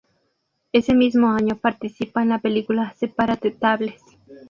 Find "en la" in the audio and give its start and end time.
2.23-2.39